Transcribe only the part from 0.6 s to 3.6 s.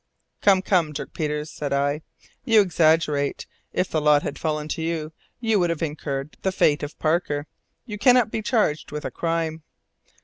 come, Dirk Peters," said I, "you exaggerate!